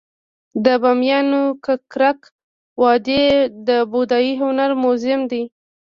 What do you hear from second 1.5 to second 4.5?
ککرک وادي د بودايي